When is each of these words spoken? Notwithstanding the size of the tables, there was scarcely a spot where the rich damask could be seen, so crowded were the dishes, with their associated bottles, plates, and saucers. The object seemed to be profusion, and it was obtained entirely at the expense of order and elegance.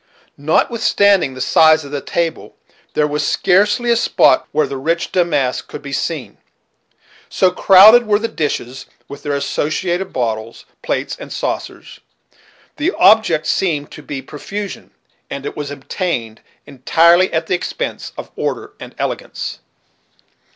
Notwithstanding 0.39 1.35
the 1.35 1.41
size 1.41 1.85
of 1.85 1.91
the 1.91 2.01
tables, 2.01 2.53
there 2.95 3.05
was 3.05 3.23
scarcely 3.23 3.91
a 3.91 3.95
spot 3.95 4.47
where 4.51 4.65
the 4.65 4.75
rich 4.75 5.11
damask 5.11 5.67
could 5.67 5.83
be 5.83 5.91
seen, 5.93 6.39
so 7.29 7.51
crowded 7.51 8.07
were 8.07 8.17
the 8.17 8.27
dishes, 8.27 8.87
with 9.07 9.21
their 9.21 9.35
associated 9.35 10.11
bottles, 10.11 10.65
plates, 10.81 11.15
and 11.19 11.31
saucers. 11.31 11.99
The 12.77 12.91
object 12.97 13.45
seemed 13.45 13.91
to 13.91 14.01
be 14.01 14.23
profusion, 14.23 14.89
and 15.29 15.45
it 15.45 15.55
was 15.55 15.69
obtained 15.69 16.41
entirely 16.65 17.31
at 17.31 17.45
the 17.45 17.53
expense 17.53 18.11
of 18.17 18.31
order 18.35 18.73
and 18.79 18.95
elegance. 18.97 19.59